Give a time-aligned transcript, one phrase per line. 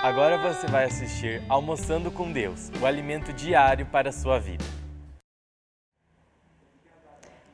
[0.00, 4.64] Agora você vai assistir Almoçando com Deus, o alimento diário para a sua vida.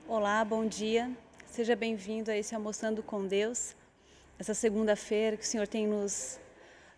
[0.07, 1.11] Olá, bom dia.
[1.47, 3.75] Seja bem-vindo a esse Almoçando com Deus.
[4.39, 6.39] Essa segunda-feira que o Senhor tem nos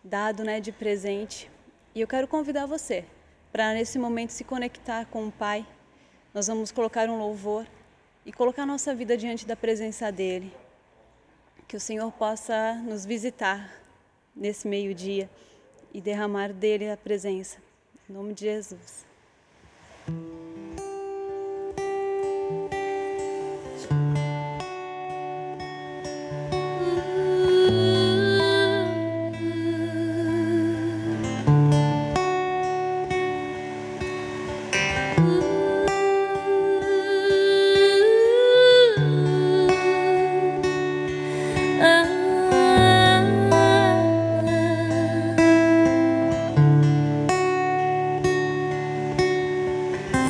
[0.03, 1.49] dado, né, de presente.
[1.95, 3.05] E eu quero convidar você
[3.49, 5.65] para nesse momento se conectar com o Pai.
[6.33, 7.65] Nós vamos colocar um louvor
[8.25, 10.53] e colocar nossa vida diante da presença dele.
[11.69, 13.86] Que o Senhor possa nos visitar
[14.37, 15.29] nesse meio-dia
[15.93, 17.57] e derramar dele a presença.
[18.09, 19.06] Em nome de Jesus.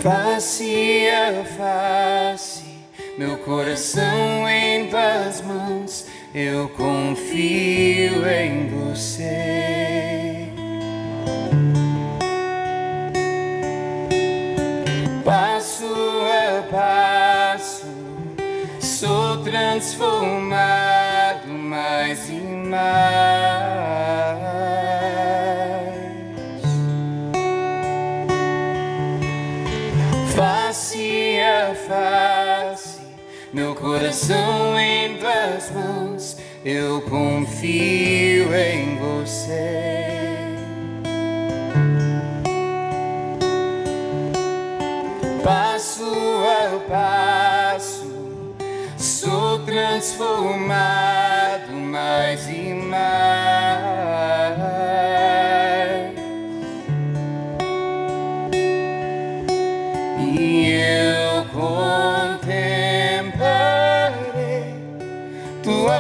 [0.02, 2.64] Face a face,
[3.18, 10.48] meu coração em tuas mãos, eu confio em você.
[15.26, 17.88] Passo a passo,
[18.80, 23.47] sou transformado mais e mais.
[30.38, 33.00] Face a face,
[33.52, 40.46] meu coração em tuas mãos, eu confio em você.
[45.44, 48.54] Passo a passo,
[48.96, 53.57] sou transformado mais e mais.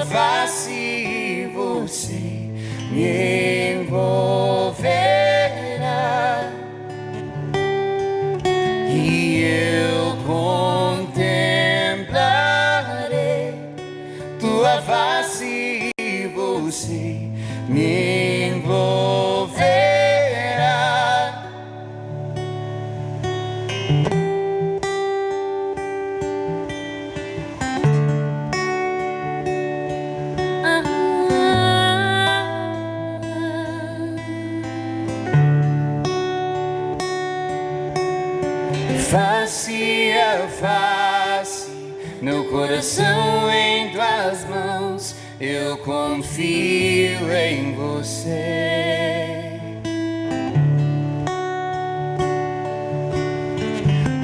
[0.09, 0.47] Tua
[42.49, 49.59] coração em tuas mãos, eu confio em você.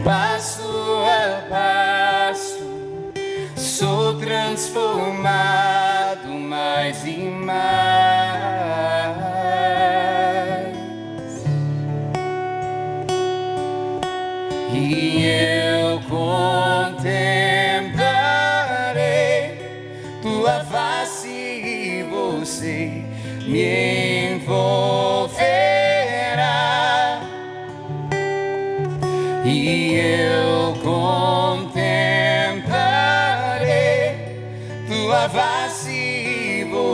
[0.03, 0.63] Passo
[1.05, 3.13] a passo,
[3.55, 7.82] sou transformado mais e mais.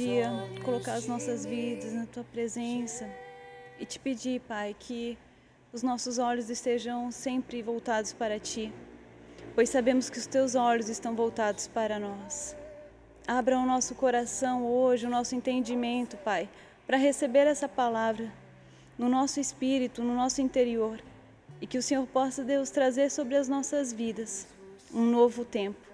[0.00, 0.30] dia,
[0.64, 3.06] colocar as nossas vidas na tua presença
[3.78, 5.18] e te pedir, Pai, que
[5.72, 8.72] os nossos olhos estejam sempre voltados para ti,
[9.54, 12.56] pois sabemos que os teus olhos estão voltados para nós.
[13.26, 16.48] Abra o nosso coração hoje, o nosso entendimento, Pai,
[16.86, 18.32] para receber essa palavra
[18.98, 20.98] no nosso espírito, no nosso interior,
[21.60, 24.46] e que o Senhor possa, Deus, trazer sobre as nossas vidas
[24.94, 25.86] um novo tempo,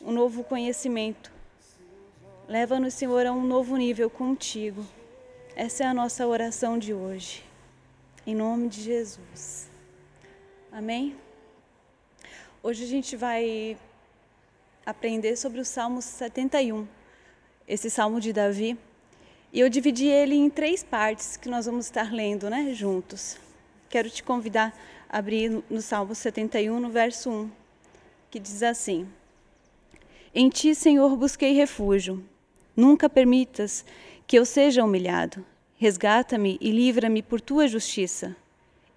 [0.00, 1.39] um novo conhecimento.
[2.50, 4.84] Leva-nos, Senhor, a um novo nível contigo.
[5.54, 7.44] Essa é a nossa oração de hoje.
[8.26, 9.70] Em nome de Jesus.
[10.72, 11.16] Amém?
[12.60, 13.78] Hoje a gente vai
[14.84, 16.88] aprender sobre o Salmo 71,
[17.68, 18.76] esse Salmo de Davi.
[19.52, 23.38] E eu dividi ele em três partes que nós vamos estar lendo né, juntos.
[23.88, 24.76] Quero te convidar
[25.08, 27.48] a abrir no- Salmo 71, no verso 1,
[28.28, 29.08] que diz assim:
[30.34, 32.28] Em ti, Senhor, busquei refúgio.
[32.80, 33.84] Nunca permitas
[34.26, 35.44] que eu seja humilhado.
[35.76, 38.34] Resgata-me e livra-me por tua justiça.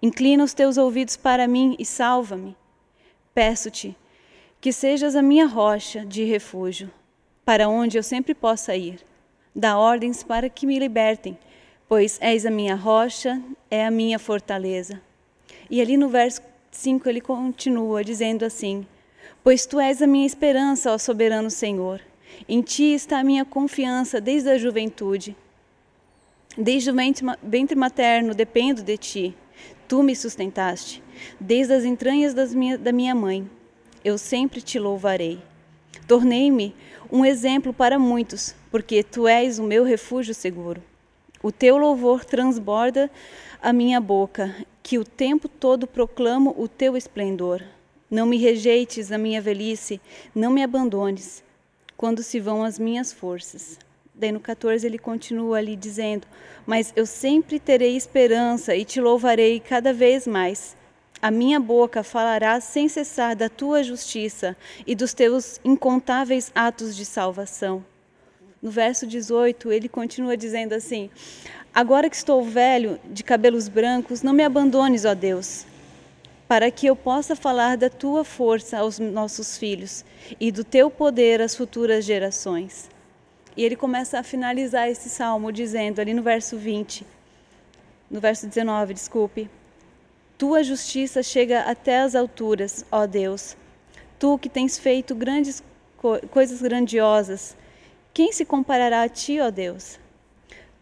[0.00, 2.56] Inclina os teus ouvidos para mim e salva-me.
[3.34, 3.94] Peço-te
[4.58, 6.90] que sejas a minha rocha de refúgio,
[7.44, 9.04] para onde eu sempre possa ir.
[9.54, 11.36] Dá ordens para que me libertem,
[11.86, 13.38] pois és a minha rocha,
[13.70, 14.98] é a minha fortaleza.
[15.68, 16.40] E ali no verso
[16.70, 18.86] 5 ele continua dizendo assim:
[19.42, 22.00] Pois tu és a minha esperança, ó soberano Senhor.
[22.48, 25.36] Em ti está a minha confiança desde a juventude.
[26.56, 29.36] Desde o ventre ma- ventre materno dependo de ti.
[29.88, 31.02] Tu me sustentaste.
[31.40, 33.48] Desde as entranhas minha, da minha mãe,
[34.04, 35.40] eu sempre te louvarei.
[36.06, 36.74] Tornei-me
[37.10, 40.82] um exemplo para muitos, porque tu és o meu refúgio seguro.
[41.42, 43.10] O teu louvor transborda
[43.62, 47.62] a minha boca, que o tempo todo proclamo o teu esplendor.
[48.10, 50.00] Não me rejeites a minha velhice,
[50.34, 51.42] não me abandones,
[51.96, 53.78] quando se vão as minhas forças.
[54.14, 56.26] Daí no 14 ele continua ali dizendo:
[56.66, 60.76] Mas eu sempre terei esperança e te louvarei cada vez mais.
[61.20, 64.56] A minha boca falará sem cessar da tua justiça
[64.86, 67.84] e dos teus incontáveis atos de salvação.
[68.60, 71.10] No verso 18, ele continua dizendo assim:
[71.74, 75.66] Agora que estou velho, de cabelos brancos, não me abandones, ó Deus,
[76.46, 80.04] para que eu possa falar da tua força aos nossos filhos
[80.38, 82.90] e do teu poder às futuras gerações.
[83.56, 87.06] E ele começa a finalizar esse salmo dizendo, ali no verso 20,
[88.10, 89.48] no verso 19, desculpe:
[90.36, 93.56] Tua justiça chega até as alturas, ó Deus.
[94.18, 95.62] Tu que tens feito grandes
[95.96, 97.56] co coisas grandiosas,
[98.12, 99.98] quem se comparará a ti, ó Deus?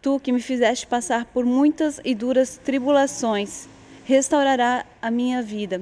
[0.01, 3.67] Tu que me fizeste passar por muitas e duras tribulações,
[4.05, 5.81] restaurará a minha vida,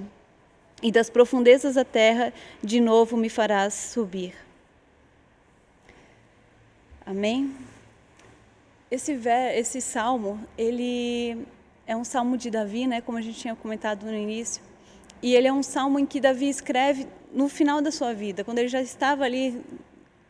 [0.82, 4.34] e das profundezas da terra de novo me farás subir.
[7.06, 7.56] Amém?
[8.90, 9.20] Esse,
[9.56, 11.46] esse salmo, ele
[11.86, 14.62] é um salmo de Davi, né, como a gente tinha comentado no início,
[15.22, 18.60] e ele é um salmo em que Davi escreve no final da sua vida, quando
[18.60, 19.62] ele já estava ali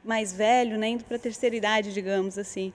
[0.04, 2.74] mais velho, né, indo para a terceira idade, digamos assim.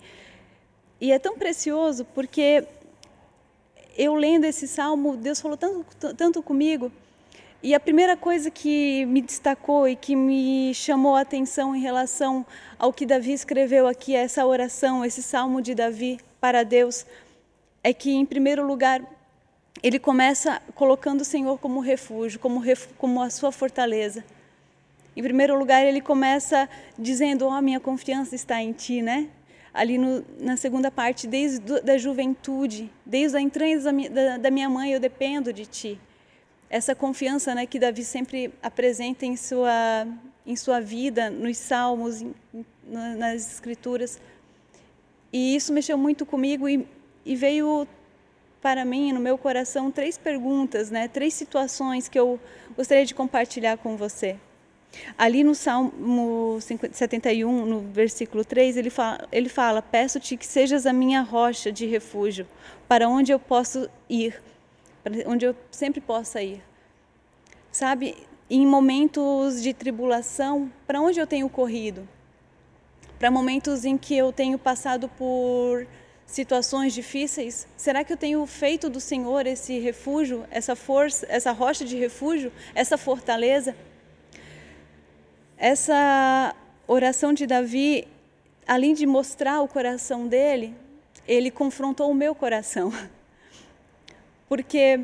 [1.01, 2.65] E é tão precioso porque
[3.97, 6.93] eu lendo esse salmo, Deus falou tanto, tanto comigo.
[7.63, 12.47] E a primeira coisa que me destacou e que me chamou a atenção em relação
[12.79, 17.07] ao que Davi escreveu aqui, essa oração, esse salmo de Davi para Deus,
[17.83, 19.03] é que, em primeiro lugar,
[19.83, 24.25] ele começa colocando o Senhor como refúgio, como, ref, como a sua fortaleza.
[25.17, 29.29] Em primeiro lugar, ele começa dizendo: "Ó, oh, minha confiança está em ti", né?
[29.77, 33.79] Ali no, na segunda parte, desde do, da juventude, desde a entranha
[34.11, 36.01] da da minha mãe, eu dependo de ti.
[36.69, 40.07] Essa confiança, né, que Davi sempre apresenta em sua
[40.47, 42.35] em sua vida, nos salmos, em,
[42.85, 44.21] nas escrituras.
[45.33, 46.87] E isso mexeu muito comigo e,
[47.25, 47.87] e veio
[48.63, 51.09] para mim, no meu coração, três perguntas, né?
[51.09, 52.41] três situações que eu
[52.77, 54.39] gostaria de compartilhar com você.
[55.17, 60.93] Ali no Salmo 71, no versículo 3, ele fala, ele fala Peço-te que sejas a
[60.93, 62.47] minha rocha de refúgio,
[62.89, 64.43] para onde eu posso ir,
[65.03, 66.63] para onde eu sempre possa ir.
[67.71, 68.17] Sabe,
[68.49, 72.09] em momentos de tribulação, para onde eu tenho corrido?
[73.19, 75.87] Para momentos em que eu tenho passado por
[76.27, 77.67] situações difíceis?
[77.77, 82.53] Será que eu tenho feito do Senhor esse refúgio, essa força, essa rocha de refúgio,
[82.75, 83.75] essa fortaleza?
[85.59, 86.55] Essa
[86.87, 88.07] oração de Davi,
[88.67, 90.75] além de mostrar o coração dele,
[91.27, 92.93] ele confrontou o meu coração.
[94.49, 95.01] Porque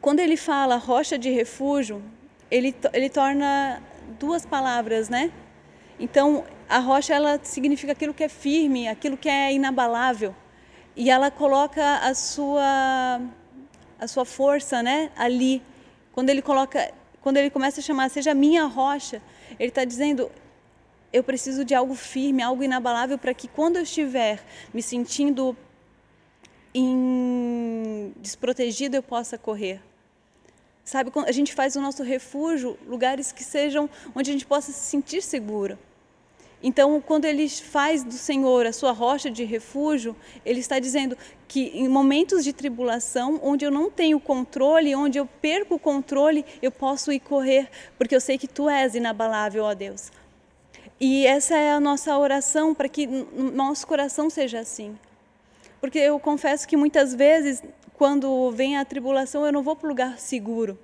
[0.00, 2.02] quando ele fala rocha de refúgio,
[2.50, 3.82] ele, ele torna
[4.18, 5.32] duas palavras, né?
[5.98, 10.34] Então, a rocha ela significa aquilo que é firme, aquilo que é inabalável.
[10.94, 13.20] E ela coloca a sua
[13.98, 15.62] a sua força, né, ali.
[16.12, 16.92] Quando ele coloca,
[17.22, 19.22] quando ele começa a chamar seja minha rocha,
[19.58, 20.30] ele está dizendo
[21.12, 24.42] eu preciso de algo firme, algo inabalável para que quando eu estiver
[24.72, 25.56] me sentindo
[26.74, 28.12] em...
[28.16, 29.80] desprotegido eu possa correr.
[30.84, 34.80] Sabe, a gente faz o nosso refúgio lugares que sejam onde a gente possa se
[34.80, 35.78] sentir seguro.
[36.66, 40.16] Então, quando ele faz do Senhor a sua rocha de refúgio,
[40.46, 41.14] ele está dizendo
[41.46, 46.42] que em momentos de tribulação, onde eu não tenho controle, onde eu perco o controle,
[46.62, 47.68] eu posso ir correr,
[47.98, 50.10] porque eu sei que tu és inabalável, ó Deus.
[50.98, 54.98] E essa é a nossa oração para que nosso coração seja assim.
[55.82, 59.90] Porque eu confesso que muitas vezes quando vem a tribulação, eu não vou para o
[59.90, 60.78] lugar seguro.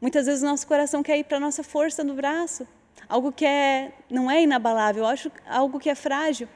[0.00, 2.64] Muitas vezes o nosso coração quer ir para a nossa força no braço,
[3.08, 6.48] algo que é, não é inabalável, acho algo que é frágil.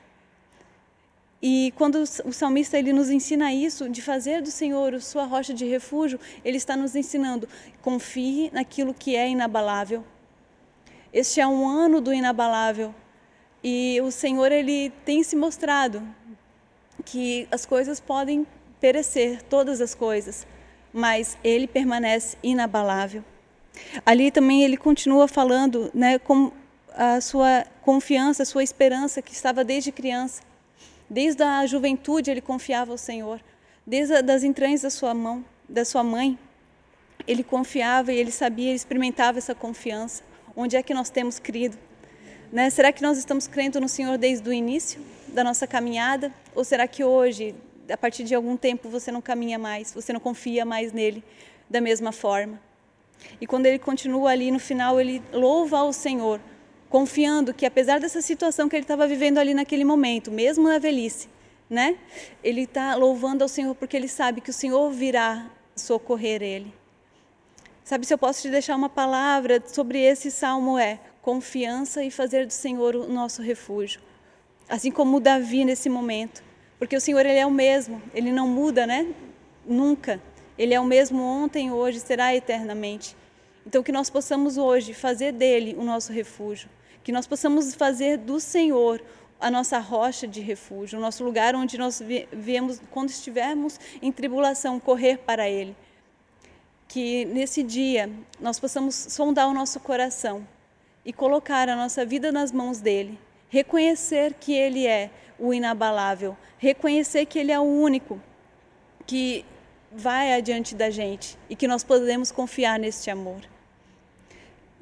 [1.41, 5.65] E quando o salmista ele nos ensina isso, de fazer do Senhor sua rocha de
[5.65, 7.49] refúgio, ele está nos ensinando:
[7.81, 10.05] confie naquilo que é inabalável.
[11.13, 12.93] Este é um ano do inabalável.
[13.63, 16.03] E o Senhor ele tem se mostrado
[17.05, 18.47] que as coisas podem
[18.81, 20.47] perecer todas as coisas,
[20.93, 23.25] mas ele permanece inabalável.
[24.05, 26.53] Ali também ele continua falando, né, com
[26.95, 30.43] a sua confiança, a sua esperança que estava desde criança.
[31.09, 33.41] Desde a juventude ele confiava ao Senhor,
[33.87, 36.39] desde as entranhas da sua mão, da sua mãe,
[37.27, 40.23] ele confiava e ele sabia, ele experimentava essa confiança.
[40.57, 41.79] Onde é que nós temos crido?
[42.53, 42.71] Né?
[42.71, 46.33] Será que nós estamos crendo no Senhor desde o início da nossa caminhada?
[46.55, 47.55] Ou será que hoje,
[47.91, 51.23] a partir de algum tempo você não caminha mais, você não confia mais nele
[51.69, 52.59] da mesma forma.
[53.41, 56.41] E quando ele continua ali no final, ele louva ao Senhor,
[56.89, 61.29] confiando que apesar dessa situação que ele estava vivendo ali naquele momento, mesmo na velhice,
[61.69, 61.99] né?
[62.43, 66.75] Ele está louvando ao Senhor porque ele sabe que o Senhor virá socorrer ele.
[67.85, 72.47] Sabe, se eu posso te deixar uma palavra sobre esse salmo é confiança e fazer
[72.47, 74.01] do Senhor o nosso refúgio.
[74.69, 76.43] Assim como Davi nesse momento.
[76.79, 79.07] Porque o Senhor ele é o mesmo, ele não muda, né?
[79.67, 80.23] Nunca.
[80.59, 83.17] Ele é o mesmo ontem, hoje, será eternamente.
[83.67, 86.69] Então que nós possamos hoje fazer dele o nosso refúgio,
[87.05, 89.03] que nós possamos fazer do Senhor
[89.41, 94.81] a nossa rocha de refúgio, o nosso lugar onde nós viemos quando estivermos em tribulação
[94.81, 95.77] correr para ele.
[96.89, 98.11] Que nesse dia
[98.41, 100.47] nós possamos sondar o nosso coração
[101.05, 107.25] e colocar a nossa vida nas mãos dele, reconhecer que ele é o inabalável, reconhecer
[107.27, 108.21] que Ele é o único
[109.07, 109.45] que
[109.91, 113.41] vai adiante da gente e que nós podemos confiar neste amor.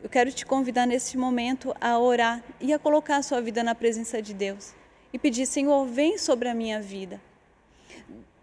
[0.03, 3.75] Eu quero te convidar neste momento a orar e a colocar a sua vida na
[3.75, 4.75] presença de Deus
[5.13, 7.21] e pedir: Senhor, vem sobre a minha vida.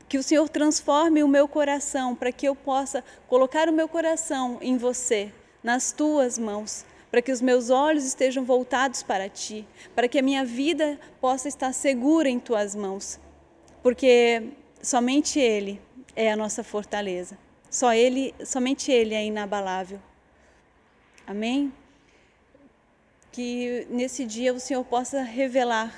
[0.10, 4.58] Que o Senhor transforme o meu coração para que eu possa colocar o meu coração
[4.62, 5.32] em você,
[5.64, 10.22] nas tuas mãos para que os meus olhos estejam voltados para ti, para que a
[10.24, 13.20] minha vida possa estar segura em tuas mãos,
[13.84, 14.50] porque
[14.82, 15.80] somente Ele
[16.16, 17.38] é a nossa fortaleza.
[17.70, 20.00] Só Ele, somente Ele é inabalável.
[21.26, 21.74] Amém?
[23.32, 25.94] Que nesse dia o Senhor possa revelar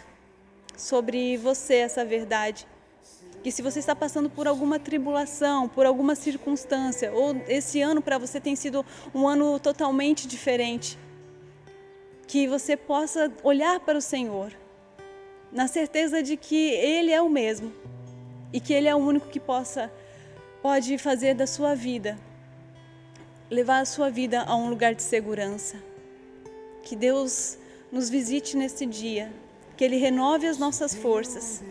[0.77, 2.67] sobre você essa verdade.
[3.43, 8.17] Que se você está passando por alguma tribulação, por alguma circunstância, ou esse ano para
[8.17, 10.97] você tem sido um ano totalmente diferente,
[12.27, 14.51] que você possa olhar para o Senhor,
[15.51, 17.71] na certeza de que Ele é o mesmo
[18.51, 19.91] e que Ele é o único que possa
[20.65, 22.17] pode fazer da sua vida
[23.51, 25.77] levar a sua vida a um lugar de segurança.
[26.81, 27.59] Que Deus
[27.91, 29.31] nos visite nesse dia,
[29.77, 31.63] que Ele renove as nossas forças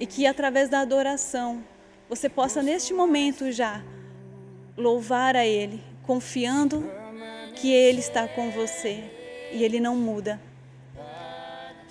[0.00, 1.62] e que através da adoração
[2.08, 3.84] você possa neste momento já
[4.74, 6.90] louvar a Ele, confiando
[7.56, 9.04] que Ele está com você
[9.52, 10.40] e Ele não muda.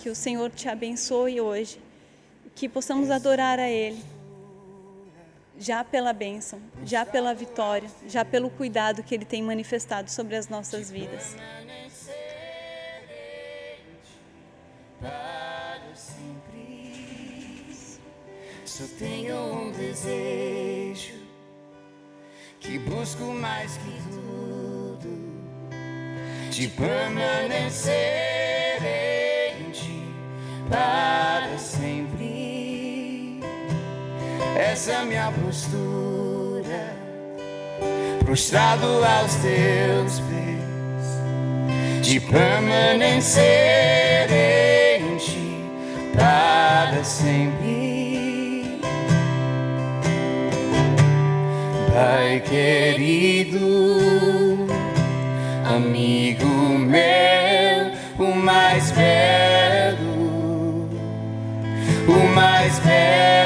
[0.00, 1.80] Que o Senhor te abençoe hoje,
[2.56, 4.02] que possamos adorar a Ele,
[5.58, 10.48] já pela bênção, já pela vitória, já pelo cuidado que Ele tem manifestado sobre as
[10.48, 11.36] nossas vidas.
[18.64, 21.14] Só tenho um desejo
[22.60, 25.08] que busco mais que tudo,
[26.50, 28.07] de permanecer
[34.78, 36.94] Essa é minha postura,
[38.24, 41.04] prostrado aos teus pés,
[42.00, 43.42] de permanecer
[44.30, 45.64] em ti
[46.14, 48.78] para sempre.
[51.92, 53.58] Pai querido,
[55.74, 60.88] amigo meu, o mais belo,
[62.06, 63.37] o mais belo.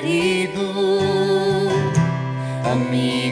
[0.00, 1.70] Querido,
[2.64, 3.23] amigo